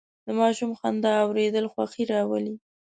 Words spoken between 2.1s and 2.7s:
راولي.